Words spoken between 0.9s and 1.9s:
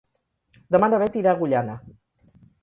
na Beth irà a Agullana.